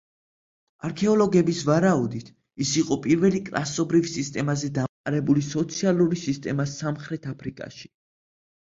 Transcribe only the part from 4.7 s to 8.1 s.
დამყარებული სოციალური სისტემა სამხრეთ აფრიკაში.